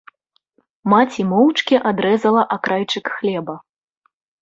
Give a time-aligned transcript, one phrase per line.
[0.93, 3.53] Маці моўчкі адрэзала акрайчык хлеба.